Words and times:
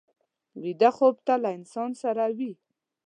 ویده 0.61 0.89
خوب 0.97 1.15
تل 1.25 1.39
له 1.43 1.49
انسان 1.57 1.91
سره 2.01 2.23
وي 2.37 2.53